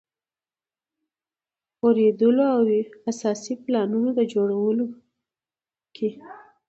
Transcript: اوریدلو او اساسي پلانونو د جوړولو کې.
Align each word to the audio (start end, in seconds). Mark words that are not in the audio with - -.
اوریدلو 1.83 2.43
او 2.55 2.61
اساسي 3.11 3.53
پلانونو 3.63 4.09
د 4.17 4.19
جوړولو 4.33 4.85
کې. 5.95 6.09